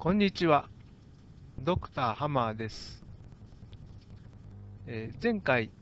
[0.00, 0.68] こんにちは。
[1.58, 3.04] ドクターハマーです。
[4.86, 5.72] えー、前回、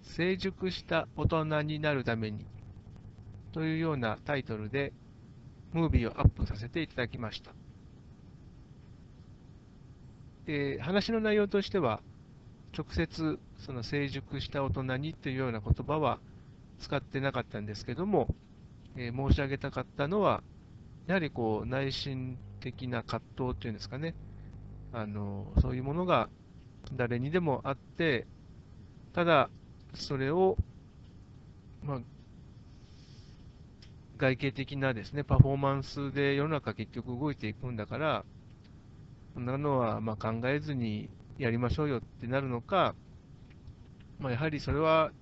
[0.00, 2.46] 成熟した大人になるために
[3.52, 4.94] というようなタイトルで
[5.74, 7.52] ムービーをアップさせていただきました。
[10.46, 12.00] えー、話の内容としては、
[12.74, 16.20] 直接その成熟した大人にというような言葉は
[16.78, 18.34] 使ってなかったんですけども、
[18.96, 20.42] えー、申し上げたかったのは、
[21.06, 24.14] やはりこう内心的な葛藤というんですかね、
[24.92, 26.28] あのそういうものが
[26.92, 28.26] 誰にでもあって、
[29.12, 29.50] ただ、
[29.94, 30.56] それを、
[31.82, 32.00] まあ、
[34.18, 38.24] 外形的なですね、パフォーマンスで世の中結局動いていくんだから、
[39.34, 42.94] そんなのはま考えずにやりましょうよってなるのか、
[44.18, 45.12] まあ、やはりそれは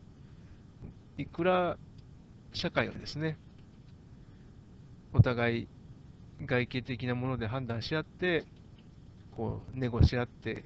[1.16, 1.78] いくら
[2.52, 3.38] 社会はですね、
[5.12, 5.68] お互い
[6.44, 8.44] 外形的なもので判断し合って、
[9.36, 10.64] こう、ネゴし合って、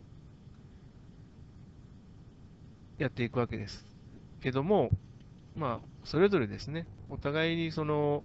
[2.98, 3.87] やっていくわけです。
[4.41, 4.91] けども、
[5.56, 8.25] まあ、それぞれですね、お互いにその、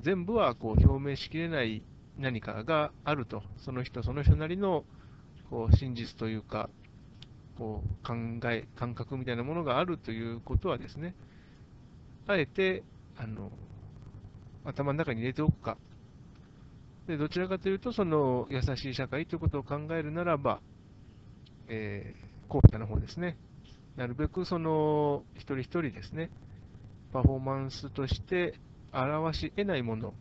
[0.00, 1.82] 全部はこう表明しきれない
[2.18, 4.84] 何かがあると、その人その人なりの
[5.50, 6.68] こう真実というか、
[7.58, 8.14] こう考
[8.50, 11.14] え、感覚みたいなものがあるということはですね、
[12.26, 12.82] あえて
[13.16, 13.50] あの
[14.64, 15.76] 頭の中に入れておくか、
[17.06, 20.60] でどちらかというと、その優しい社会ということを考えるならば、
[21.68, 23.36] えー、後者の方ですね。
[23.96, 26.30] なるべくその一人一人ですね、
[27.12, 28.58] パフォーマンスとして
[28.92, 30.12] 表し得ないもの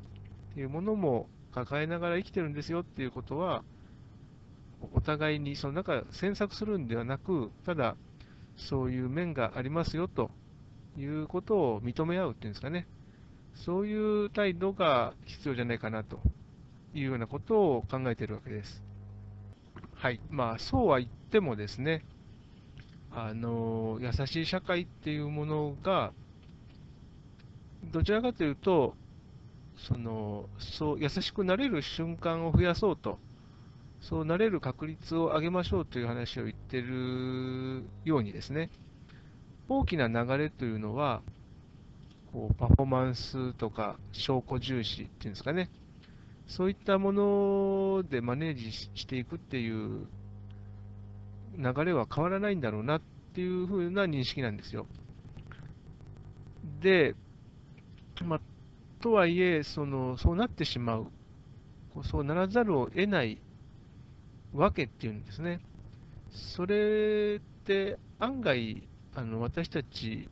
[0.54, 3.64] というものも抱えながら生きてるんですよっていうことは、
[4.94, 7.96] お互いにその中、詮索するんではなく、ただ、
[8.58, 10.30] そういう面がありますよと
[10.98, 12.88] いうことを認め合うっていうんですかね、
[13.56, 16.20] そういう態度が必要じゃないかなと
[16.96, 18.82] いうようなことを考えているわけです。
[19.94, 22.06] はい、まあ、そうは言ってもですね、
[23.12, 26.14] あの優しい社会っていうものが、
[27.92, 28.96] どちらかというと、
[29.78, 33.20] そのそう優しくなれる瞬間を増やそうと、
[34.02, 38.70] そうなれる確率を上げましょうという話を言ってるようにですね、
[39.68, 41.22] 大きな流れというのは、
[42.32, 45.70] こうパフォーマンスとか証拠重視っていうんですかね、
[46.48, 50.08] そういったものでマネージしていくっていう
[51.58, 53.02] 流れは変わらないんだろうなっ
[53.34, 54.86] ていうふうな認識なんですよ。
[56.82, 57.16] で、
[58.24, 58.42] まあ、
[59.02, 61.08] とはいえその、そうなってしまう、
[62.04, 63.40] そうならざるを得ない
[64.54, 65.60] わけっていうんですね。
[66.32, 70.28] それって案外、あの私たち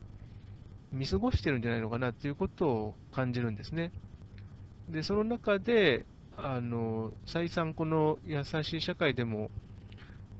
[0.92, 3.90] 見過ごしてるんじゃないのかなということを感じるんですね。
[4.88, 6.04] で、その中で、
[6.36, 9.50] あの再三この優しい社会でも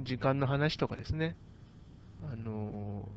[0.00, 1.37] 時間の話とかですね、
[2.32, 3.09] あの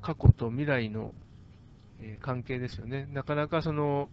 [0.00, 1.12] 過去と未来の、
[2.00, 3.08] え関係ですよね。
[3.12, 4.08] なかなかその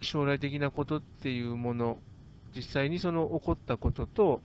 [0.00, 1.98] 将来的なことっていうもの、
[2.54, 4.40] 実際にその起こったことと、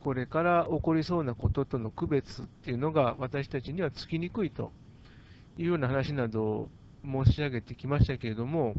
[0.00, 4.70] これから起こりそうなこととの区別っていうのが私たちにはつきにくいと
[5.56, 6.68] いうような話などを
[7.06, 8.74] 申し上げてきましたけれども、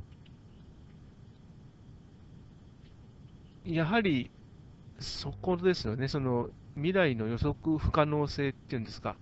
[3.66, 4.30] やはり
[5.00, 9.16] そこですよね、その未来の予測不可能性っていうんですか、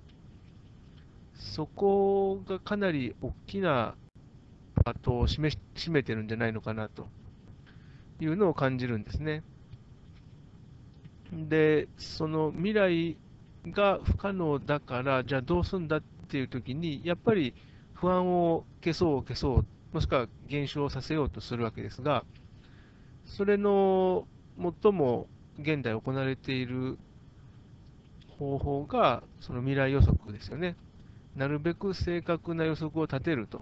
[1.33, 3.95] そこがかなり大きな
[4.83, 5.51] パートを占め
[5.91, 7.07] めてるんじゃないのかなと
[8.19, 9.44] いうのを感じるんですね。
[11.31, 13.17] で、その未来
[13.67, 17.53] が不可能だから、じゃあどうすんだっていうときに、やっぱり
[17.95, 22.25] 不安を消そう消そう、もしくは減少させようとするわけですが、
[23.25, 24.28] それの
[24.83, 25.28] 最も
[25.59, 26.97] 現代行われている
[28.38, 30.75] 方法が、その未来予測ですよね。
[31.35, 33.61] なるべく正確な予測を立てると。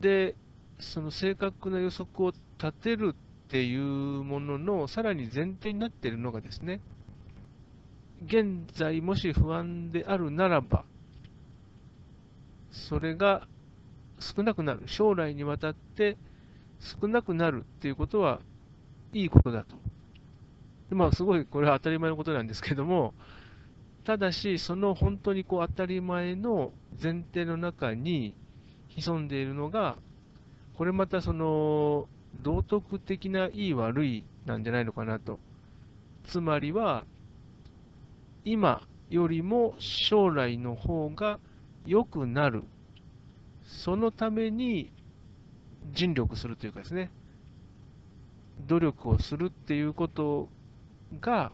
[0.00, 0.34] で、
[0.80, 3.82] その正確な予測を立てるっていう
[4.24, 6.80] もののさらに前提になっているのがですね、
[8.24, 10.85] 現在もし不安であるならば、
[12.76, 13.48] それが
[14.20, 16.16] 少なくなる、将来にわたって
[16.78, 18.40] 少なくなるっていうことは
[19.12, 19.76] いいことだと。
[20.90, 23.14] でまあ、すごいこれは当たり前のことなんですけども、
[24.04, 28.34] ただし、その本当にこう当たり前の前提の中に
[28.88, 29.96] 潜んでいるのが、
[30.76, 32.08] これまたその
[32.42, 35.40] 道徳的ないい悪いなんじゃないのかなと。
[36.24, 37.04] つまりは、
[38.44, 41.40] 今よりも将来の方が
[41.86, 42.64] 良くなる。
[43.64, 44.92] そのために
[45.92, 47.10] 尽力するというかですね、
[48.66, 50.48] 努力をするっていうこと
[51.20, 51.52] が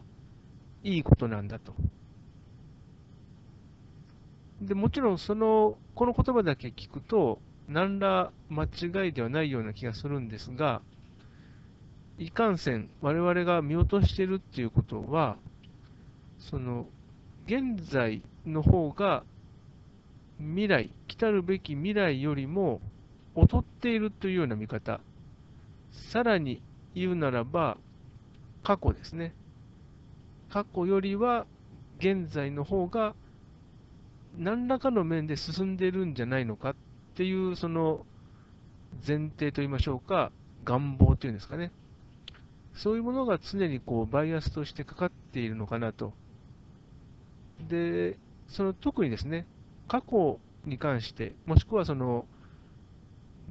[0.83, 1.73] いいことなんだと。
[4.61, 10.81] でもちろんその、この言葉だけ聞くと、何ら間違いではないような気がするんですが、
[12.17, 15.37] いかんせん、我々が見落としているっていうことは、
[16.39, 16.85] その、
[17.45, 19.23] 現在の方が
[20.39, 22.81] 未来、来たるべき未来よりも
[23.35, 24.99] 劣っているというような見方。
[25.91, 26.61] さらに
[26.95, 27.77] 言うならば、
[28.63, 29.33] 過去ですね。
[30.49, 31.45] 過去よりは
[31.99, 33.15] 現在の方が
[34.37, 36.75] 何らかの面で進んでいるんじゃないのかっ
[37.15, 38.05] ていう、その
[39.05, 40.31] 前提といいましょうか、
[40.65, 41.71] 願望というんですかね。
[42.75, 46.13] そういうものが常にこうバイアスとしてかかっているのかなと。
[47.67, 49.45] で、その特にですね、
[49.87, 52.25] 過去に関して、もしくはその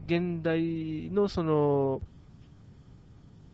[0.07, 2.01] 現代のその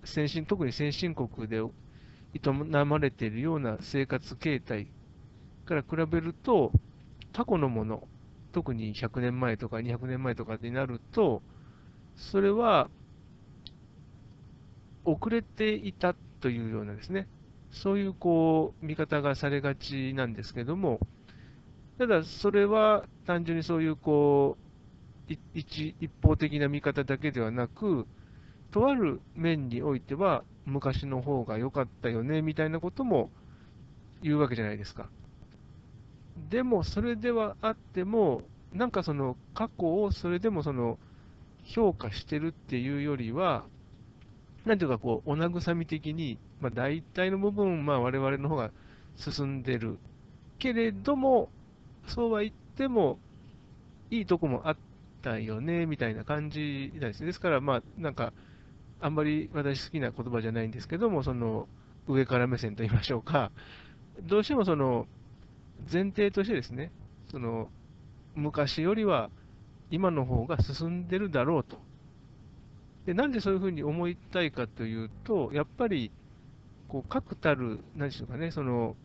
[0.05, 4.87] 先進、特に先進国で営まれているような生活形態
[5.67, 6.73] から比べると、
[7.33, 8.09] 過去のもの、
[8.53, 11.43] 特に100年前とか200年前とかになると、
[12.17, 12.89] それは
[15.05, 17.27] 遅れていたというようなですね、
[17.71, 21.01] そういうこう見方がされがちなんですけども、
[21.99, 24.57] ただそれは単純にそういうこ
[25.29, 28.07] う一一方的な見方だけではなく、
[28.71, 33.31] とある面においては昔の方が良かったよねみたいなことも
[34.23, 35.09] 言うわけじゃないですか。
[36.51, 38.43] でも、それではあっても、
[38.73, 40.99] なんかその過去をそれでもその
[41.65, 43.65] 評価してるっていうよりは、
[44.65, 48.71] なんていうかこう、お慰み的に、まあ、大体の部分、まあ、我々の方が
[49.17, 49.99] 進んでる。
[50.59, 51.51] けれども、
[52.09, 53.19] そうは言っても、
[54.11, 54.77] いいとこもあっ
[55.23, 57.25] たよね、みたいな感じです。
[57.25, 58.33] ですから、まあ、なんか、
[59.01, 61.69] あんまり私好きな言葉じゃないんですけども、その、
[62.07, 63.53] 上から目線と言いましょうか、
[64.23, 65.07] どうしてもその、
[65.93, 66.93] 前提としてですね、
[67.31, 67.71] その、
[68.35, 69.31] 昔よりは
[69.91, 71.79] 今の方が進んでるだろうと。
[73.07, 76.13] で、なんでそういうふうに思いたいかというと、やっぱり、
[76.89, 78.97] こう、確たる、何でしょうかね、その、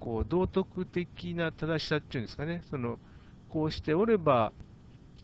[0.00, 2.98] こう、道徳的な正しさっていうんですかね、その、
[3.50, 4.52] こうしておれば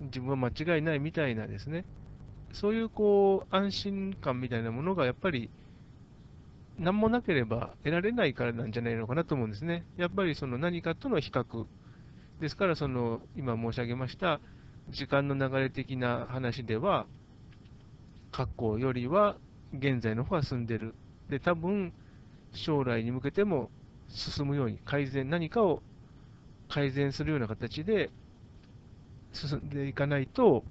[0.01, 1.85] 自分は間違いないみたいなですね、
[2.53, 5.51] そういうこう、安心感みたいなものがやっぱり、
[6.79, 9.87] 何もなければ得られないからなんじゃないのかなと思うんですね。
[9.97, 11.67] やっぱりその何かとの比較。
[12.41, 14.41] ですから、その今申し上げました
[14.91, 17.07] 時間の流れ的な話では、
[18.31, 19.37] 過去よりは
[19.73, 20.95] 現在の方が進んでる。
[21.31, 21.95] で、多分
[22.53, 23.71] 将来に向けても
[24.09, 25.83] 進むように改善、何かを
[26.69, 28.11] 改善するような形で
[29.33, 30.65] 進んでいかないと、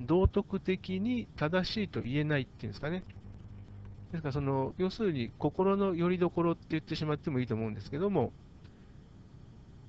[0.00, 3.04] 道徳的に正しいと言えないっていうんですかね。
[4.12, 8.32] ですからその、要するに心の拠り所って言ってしまってもいいと思うんですけども、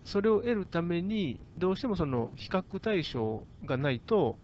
[0.04, 4.38] それを得るために、どうしてもその比較対象がないと、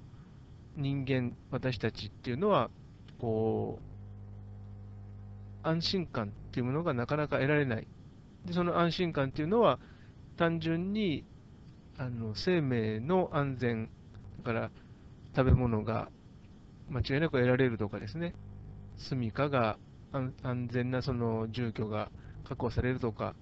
[0.76, 2.70] 人間、私たちっていうのは、
[3.20, 3.91] こう、
[5.64, 7.88] 安心感っていうものがなかなか得られない。
[8.46, 9.80] で、その安心感っていうのは、
[10.38, 11.26] 単純に、
[11.98, 13.90] あの、生命の安全、
[14.40, 14.72] だから
[15.36, 16.10] 食べ物が
[16.90, 18.34] 間違いなく得られるとかですね、
[18.98, 19.78] 住処が
[20.12, 22.12] 安全なその住居が
[22.44, 23.36] 確保されるとか、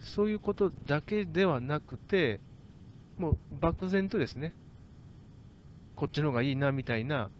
[0.00, 2.40] そういうことだけではなくて、
[3.18, 4.54] もう漠然とですね、
[5.96, 7.30] こっちの方がいいなみたいな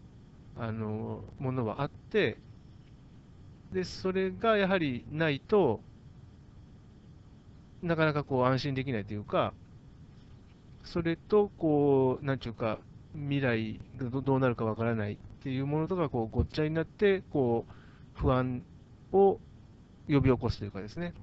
[0.55, 2.37] あのものはあって、
[3.71, 5.81] で、それがやはりないと、
[7.81, 9.53] なかなかこう安心できないというか、
[10.83, 12.79] それと、こう、なんちゅうか、
[13.13, 18.63] 未来がどうなるかわからないっていうものとかこうごっちゃになって、こう、不安
[19.11, 19.39] を
[20.07, 21.13] 呼び起こすというかですね。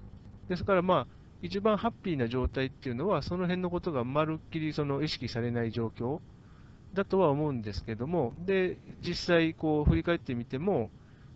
[0.49, 6.21] ですからまあ、一番ハッピーな状態っていうのは、その辺のことがまるっきりその意識されない状況
[6.95, 10.91] だとは思うんですけども、で、実際こう振り返ってみても、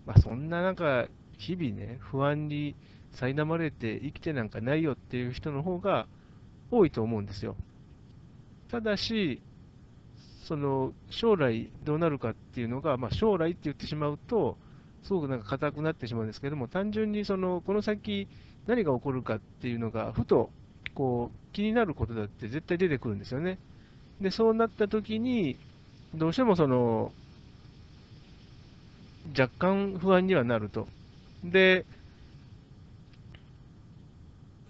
[0.07, 1.07] まあ、そんななんか
[1.39, 2.75] 日々ね、不安に
[3.15, 6.07] 苛まれて生きてなんかないよっていう人の方が
[6.71, 7.57] 多いと思うんですよ。
[8.71, 9.41] ただし、
[10.45, 14.57] その将来どうなるかっていうのが、まあ、将来って言ってしまうと、
[15.03, 18.29] すごくなんか硬くなってしまうんですけども、単純にそのこの先
[18.67, 20.51] 何が起こるかっていうのが、ふと
[20.95, 23.59] こう気になることだって絶対出てくるんですよね。
[24.21, 25.57] で、そうなった時に、
[26.15, 27.13] どうしてもその、
[29.31, 30.89] 若干不安にはなると。
[31.45, 31.85] で、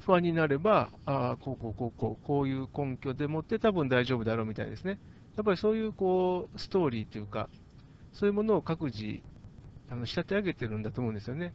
[0.00, 4.99] 不安になれば、ああ、こうこうこうこう、こういう根拠でもって多分大丈夫だろうみたいですね。
[5.37, 7.49] やっぱりそういうこうストーリーというか、
[8.12, 9.21] そういうものを各自
[9.90, 11.52] あの仕立て上げてるんだと思うんですよね。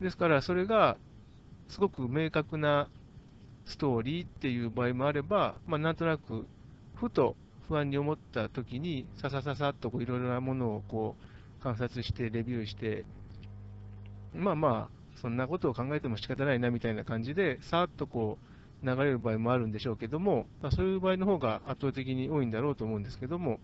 [0.00, 0.96] ですから、それが
[1.68, 2.88] すごく明確な
[3.66, 6.46] ストーリーっていう場合もあれば、まあ、なんとなく
[6.94, 7.36] ふと
[7.68, 11.33] 不安に思ったときに、ささささっといろいろなものをこう
[11.64, 13.06] 観察して、レビューして、
[14.34, 18.38] まあまあ、そんなことを考えても仕方ないなみたいな感じで、さーっとこ
[18.82, 23.60] う流れる場合もあるんでしょうけども、まあ、そういう場合の方が圧倒的に多いんだろうと思うんですけども、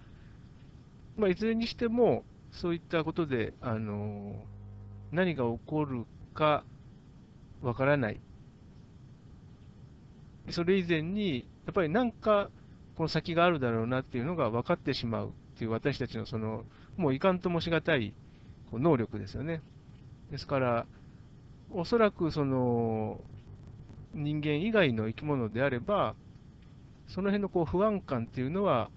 [1.19, 4.35] まあ、いずれにしても、そういったことで、あの
[5.13, 6.65] 何が起こるか
[7.61, 8.21] わからない。
[10.49, 12.49] それ以前に、やっぱりなんか
[12.97, 16.65] この先があるだろうなっていうのが分かってしまうっていう私たちのその、
[16.97, 18.13] もういかんともしがたい
[18.73, 19.63] 能力ですよね。
[20.31, 20.87] ですから、
[21.73, 23.21] おそらくその
[24.15, 26.15] 人間以外の生き物であれば、
[27.09, 28.91] その辺のこう不安感っていうのは、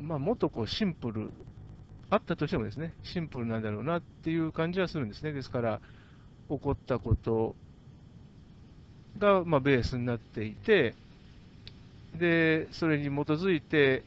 [0.00, 1.30] まあ、もっとこうシンプル、
[2.10, 5.32] あったとしてもですね、シンプルなんだろうなっていう感じはするんですね。
[5.32, 5.80] ですから、
[6.48, 7.54] 起こったこと
[9.18, 10.94] が、まあ、ベースになっていて、
[12.18, 14.02] で、それに基づいて、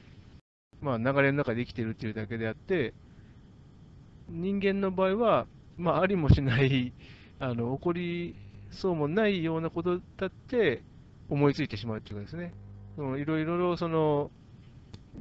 [0.82, 2.94] まあ、流れの中で生きてるっていうだけであって、
[4.30, 6.94] 人間の場合は、まあ、ありもしない
[7.40, 8.36] あの、起こり
[8.72, 10.82] そうもないようなことだって
[11.30, 12.54] 思いついてしまうっていうかですね、
[12.98, 14.32] いろいろその、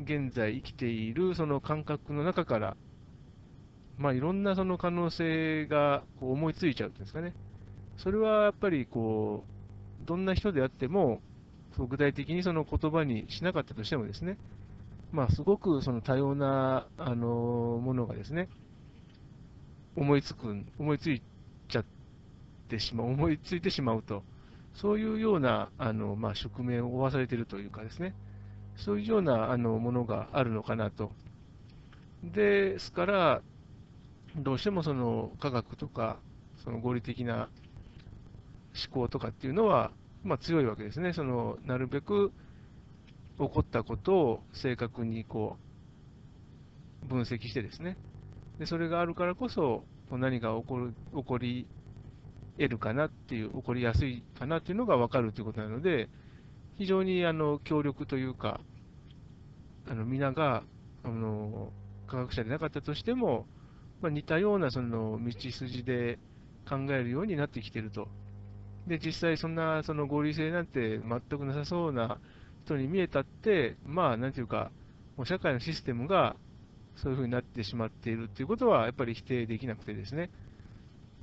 [0.05, 2.77] 現在生きているその感覚の中から、
[3.99, 7.35] まあ、いろんなその可能性がこう思いついちゃうんですかね。
[7.99, 9.45] それはやっぱりこ
[10.03, 11.21] う、どんな人であっても、
[11.77, 14.39] 具体的にその言葉にしなかったとしてもですね、
[15.13, 18.49] まあ、すごくその多様なあのものがですね、
[19.97, 21.23] 思いつく、思いつい
[21.69, 21.85] ちゃっ
[22.69, 24.23] てしまう、思いついてしまうと、
[24.75, 28.15] そういうようなあの、まあ、宿命を負わされているというかですね、
[28.77, 31.13] そういうようなあのものがあるのかなと。
[32.23, 33.43] ですから、
[34.37, 36.19] どうしてもその科学とか、
[36.65, 37.49] その合理的な
[38.75, 39.91] 思考とかっていうのは、
[40.25, 41.13] まあ、強いわけですね。
[41.13, 42.33] そのなるべく
[43.39, 45.57] 起こったことを正確にこ
[47.05, 47.97] う分析してですね。
[48.59, 51.67] でそれがあるからこそ、何が起こる起こり
[52.59, 56.09] 得るかなっていう、起こりやすいかなっていうのが分かるということなので、
[56.79, 58.61] 非常にあの強力というか、
[59.89, 60.63] あの皆が
[61.05, 61.73] あの
[62.07, 63.47] 科学者でなかったとしても、
[64.01, 66.19] まあ、似たようなその道筋で
[66.69, 68.09] 考えるようになってきてると。
[68.87, 72.19] で、実際そんなその合理性なんて全くなさそうな
[72.65, 74.71] 人に見えたって、まあ、なんていうか、
[75.17, 76.37] もう社会のシステムが
[76.97, 80.31] そういうふうになってしまっているということは、やっぱり否定できなくてですね。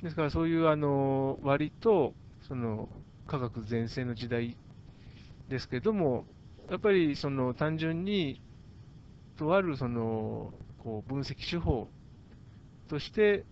[0.01, 2.13] ですから、そういうあの割と、
[2.47, 2.89] その
[3.27, 4.57] 科学全盛の時代
[5.49, 6.25] ですけども、
[6.69, 8.41] やっぱりその単純に、
[9.37, 11.87] とあるそのこう分析手法
[12.87, 13.45] として、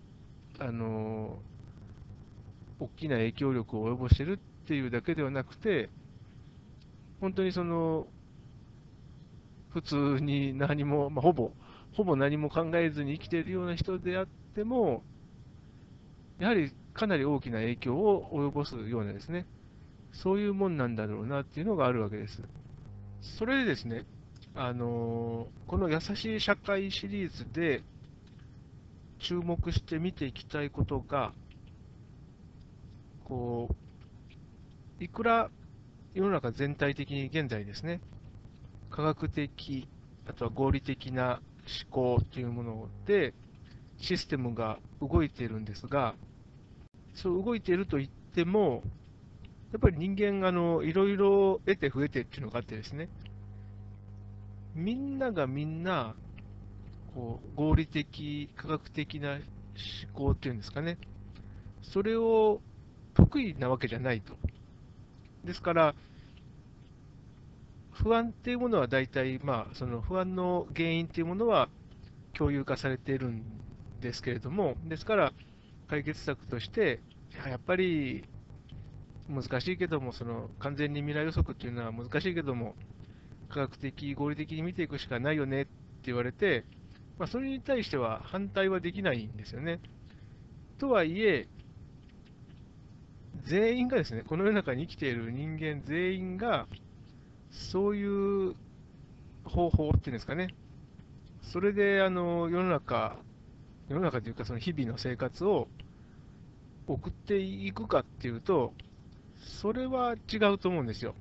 [0.58, 1.38] あの
[2.80, 5.88] 大きな影響力を及ぼしてるっていうだけではなくて、
[7.20, 8.06] 本当にその、
[9.70, 11.50] 普通に何も、まあ、ほぼ、
[11.98, 15.02] ほぼ何も考えずに生きているような人であっても、
[16.38, 19.46] やはりかなり大きな影響を及ぼすようなですね、
[20.12, 22.40] そういうもんなんだろうなっていうのがあるわけです。
[23.20, 24.04] それでですね、
[24.54, 27.82] あのこの優しい社会シリーズで
[29.18, 31.32] 注目して見ていきたいことが、
[33.24, 33.74] こ
[35.00, 35.50] う、いくら
[36.14, 38.00] 世の中全体的に現在ですね、
[38.88, 39.88] 科学的、
[40.28, 43.34] あとは合理的な思考というもので、
[43.98, 46.14] システムが動いているんですが、
[47.14, 48.82] そう動いていると言っても、
[49.72, 53.08] やっぱり人間があのいろいろ得て増えてっていうのがあってですね、
[54.74, 56.14] みんながみんな、
[57.14, 59.40] こう合理的、科学的な思
[60.12, 60.96] 考っていうんですかね、
[61.82, 62.60] それを
[63.14, 64.34] 得意なわけじゃないと。
[65.44, 65.94] ですから、
[68.02, 71.68] 不安っていうものは大体、まあ、その不安の原因っていうものは
[72.32, 73.42] 共有化されているん
[74.00, 75.32] ですけれども、ですから、
[75.88, 77.00] 解決策として、
[77.46, 78.24] やっぱり
[79.28, 82.76] 難しいけども、その完全に未来予測っていうのは難しいけども、
[83.48, 85.70] 科学的、合理的に見ていくしかないよねって
[86.04, 86.64] 言われて、
[87.18, 89.80] まあ、それに対しては反対はできないんですよね。
[90.78, 91.48] とはいえ、
[93.42, 96.68] 全員がですね、この世の中に生きている人間全員が、
[97.58, 98.54] そういう
[99.44, 100.54] 方法っていうんですかね、
[101.42, 103.16] それであの世の中、
[103.88, 105.68] 世の中というか、その日々の生活を
[106.86, 108.72] 送っていくかっていうと、
[109.38, 111.14] それは違うと思うんですよ。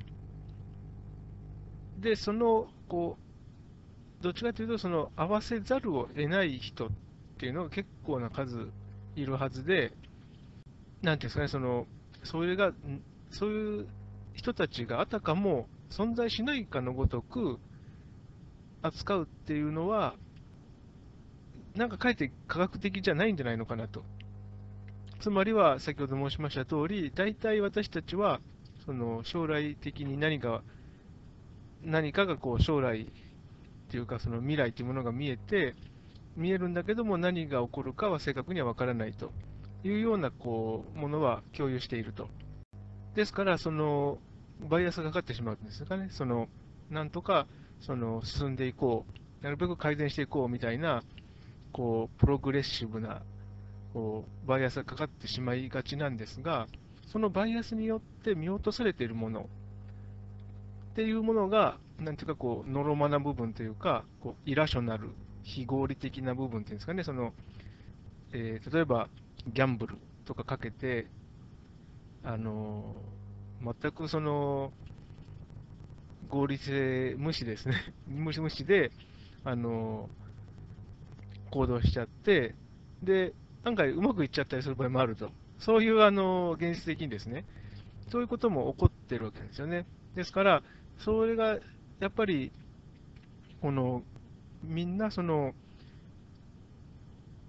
[2.00, 3.18] で、その、こ
[4.22, 6.90] う、どっちかというと、その合わせざるを得ない人っ
[7.40, 8.70] ていうのが結構な数
[9.16, 9.92] いるはずで、
[11.02, 11.88] なんていうんですかね、その
[12.24, 12.74] それが、
[13.32, 13.88] そういう
[14.34, 17.60] 人たちがあたかも存在しないかのごとく
[18.82, 20.16] 扱うっていうのは、
[21.76, 24.04] なんかかえって科学的じゃないんじゃないのかなと。
[25.20, 28.40] つまりは、先ほど申しました通り、大体私たちは、
[28.86, 30.64] その将来的に何か、
[31.84, 33.06] 何かがこう将来っ
[33.90, 35.76] ていうか、その未来というものが見えて、
[36.36, 39.32] 見えるんだけども、何が起こるかは正確には分からないと
[39.84, 42.30] いうようなこうものは共有していると。
[43.16, 44.20] ですから、その
[44.60, 46.48] バイアスがかかってしまうんですかね、その
[46.90, 47.48] なんとか
[47.80, 49.06] その進んでいこ
[49.42, 51.04] う、なるべく改善していこうみたいな、
[51.72, 53.22] こうプログレッシブな
[53.94, 56.68] こうバイアスがかかってしまいがちなんですが、
[57.08, 59.50] そのバイアスによって見落とされているもの。
[60.92, 65.10] っていうものが、なんていうかこう、ノロマな部分というか、こうイラショナル、
[65.44, 67.34] 非合理的な部分っていうんですかね、その
[68.34, 69.08] えー、例えば
[69.48, 71.08] ギャンブルとかかけて、
[72.24, 72.96] あの
[73.62, 74.72] 全くその
[76.30, 77.76] 合理性無視ですね、
[78.08, 78.92] 無視無視で、
[79.44, 80.10] あの
[81.52, 82.56] 行動しちゃって、
[83.02, 83.34] で、
[83.64, 87.46] 案外うまくいっちゃったりする場合もあると、そういうあの現実的にですね、
[88.10, 89.86] そういうことも起こってるわけですよね。
[90.16, 90.64] ですから、
[90.98, 91.60] それが
[92.00, 92.52] やっぱり、
[93.62, 94.04] この
[94.64, 95.54] みんなその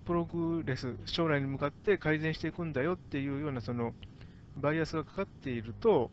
[0.04, 3.92] プログレス、将来に向かって改善していくんだよっていうようなその
[4.60, 6.10] バイアスがかかっていると、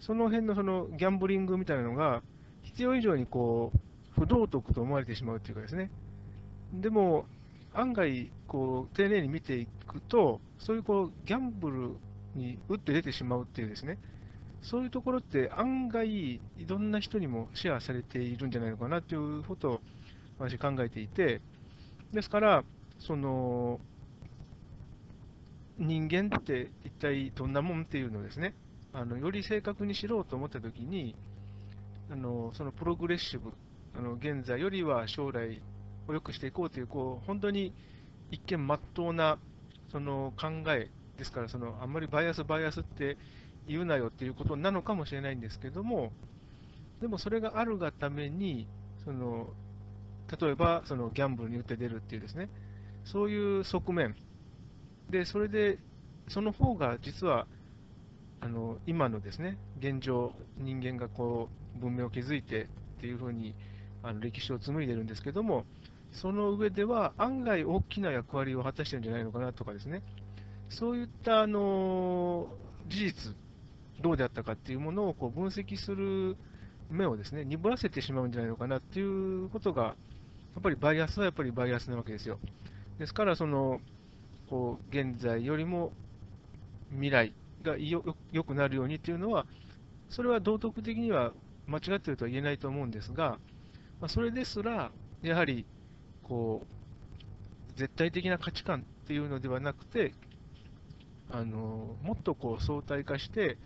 [0.00, 2.22] その辺のそのギャンブリングみたいなのが、
[2.62, 5.90] 必要以上にこう不道徳と思われてしまうというかですね。
[6.72, 7.26] でも、
[7.72, 11.96] 案外、こう、丁寧に見ていくと、そういうこう、ギャンブル
[12.34, 13.98] に打って出てしまうっていうですね、
[14.62, 19.80] そういうところって案外、いろんな人にもシェアされているんじゃないのかなということを
[20.38, 21.40] 私考えていて、
[22.12, 22.64] ですから、
[22.98, 23.80] その、
[25.78, 28.54] 人間って一体どんなもんっていうのをですね、
[28.92, 31.16] あのより正確に知ろうと思ったときに、
[32.10, 33.52] あのそのプログレッシブ、
[33.96, 35.60] あの現在よりは将来
[36.06, 37.72] を良くしていこうという、こう本当に
[38.30, 39.38] 一見まっとうな
[39.90, 43.16] その考えですから、そのあんまりバイアス、バイアスって
[43.66, 46.12] 言うなよっていうことなのかもしれないんですけども、
[47.00, 48.68] でもそれがあるがために、
[49.04, 49.48] その
[50.40, 52.48] 例えばそのギャンブルに打って出るっていうですね、
[53.04, 54.14] そういう側面、
[55.10, 55.78] でそれで
[56.28, 57.46] その方が実は
[58.40, 62.66] あの今のですね現状、人間がこう文明を築いてっ
[63.00, 63.54] ていうふうに
[64.02, 65.64] あの歴史を紡いでるんですけども、
[66.12, 70.02] その上では案外大きな役割を果たしてるんじゃないのかなとかですね、
[70.68, 72.48] そういったあの
[72.86, 73.34] 事実、
[74.00, 76.36] どうであったかっていうものをこう分析する
[76.90, 79.94] 目をですね鈍らせてしまうんじゃないのかなっていうことが、や
[80.60, 82.38] っぱりバイアスはやっぱりバイアスなわけですよ。
[82.98, 83.80] ですから、その
[84.54, 85.90] こう現在よりも
[86.90, 87.32] 未来
[87.64, 89.46] がよよくなるようにっていうのは、
[90.10, 91.32] それは道徳的には
[91.66, 93.40] 間違っているとは言えないと思うんですが、
[94.00, 95.66] まあ、それですら、やはり
[96.22, 96.68] こ
[97.74, 100.12] う絶対的な価値観っていうのではなくて、
[101.32, 103.58] あのもっとこう相対化して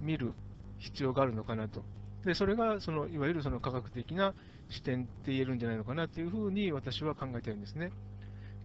[0.00, 0.32] 見る
[0.80, 1.84] 必要があるのかなと。
[2.24, 4.34] でそれがそのいわゆるその科学的な
[4.70, 7.92] 視点って言えるんじゃないのかなというふうに私は考えてるんですね。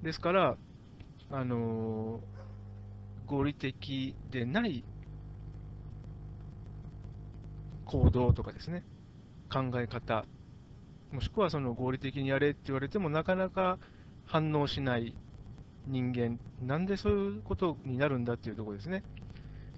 [0.02, 0.58] ですから、
[1.30, 2.22] あの
[3.26, 4.84] 合理的でない
[7.86, 8.84] 行動とかですね、
[9.52, 10.26] 考え方、
[11.12, 13.78] もしくはその合理的にやれって言われてもなかなか
[14.26, 15.14] 反応しない
[15.86, 19.04] 人間、なんでそういうことになるんだっていうところですね。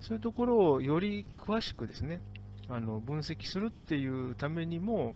[0.01, 2.21] そういうところをより詳しくですね、
[2.67, 5.15] あの分析するっていうためにも、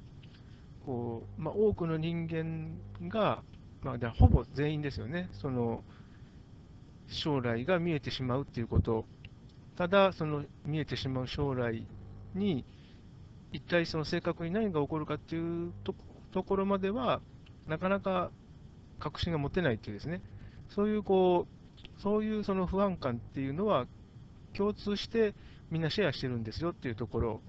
[0.86, 3.42] こうまあ、多くの人間が、
[3.82, 5.84] まあ、ほぼ全員ですよね、その
[7.08, 9.06] 将来が見えてしまうっていうこと、
[9.76, 11.84] ただ、その見えてしまう将来
[12.36, 12.64] に、
[13.52, 17.22] 一体その正確に何が起こるかっていうところまでは、
[17.68, 18.32] なかなか
[19.00, 20.22] 確信が持てないっていうですね、
[20.70, 23.88] そういうこう、そういうその不安感っていうのは、
[24.54, 25.34] 共通して
[25.72, 27.42] みんなシェアしてるんですよっていうところ、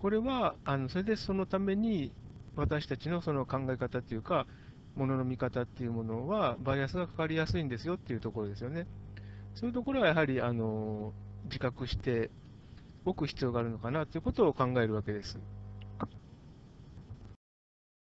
[0.00, 2.12] これは、あのそれでそのために
[2.56, 4.46] 私たちのその考え方っていうか、
[4.94, 8.86] ものの見方っていうものは、バイアスがかかりやすいんですよっていうところですよね。
[9.54, 11.12] そういうところはやはり、あの
[11.44, 12.30] 自覚して
[13.04, 15.38] おく必要があるのかなということを考えるわけです。